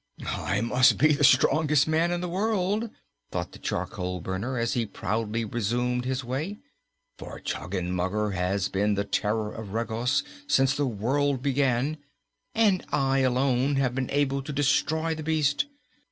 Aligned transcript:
"I 0.25 0.61
must 0.61 0.97
be 0.97 1.13
the 1.13 1.23
strongest 1.23 1.87
man 1.87 2.09
in 2.11 2.21
all 2.23 2.27
the 2.27 2.33
world!" 2.33 2.89
thought 3.31 3.51
the 3.51 3.59
charcoal 3.59 4.19
burner, 4.19 4.57
as 4.57 4.73
he 4.73 4.87
proudly 4.87 5.45
resumed 5.45 6.05
his 6.05 6.23
way, 6.23 6.57
"for 7.19 7.39
Choggenmugger 7.39 8.31
has 8.33 8.67
been 8.67 8.95
the 8.95 9.03
terror 9.03 9.53
of 9.53 9.73
Regos 9.73 10.23
since 10.47 10.75
the 10.75 10.87
world 10.87 11.43
began, 11.43 11.99
and 12.55 12.83
I 12.91 13.19
alone 13.19 13.75
have 13.75 13.93
been 13.93 14.09
able 14.09 14.41
to 14.41 14.51
destroy 14.51 15.13
the 15.13 15.21
beast. 15.21 15.67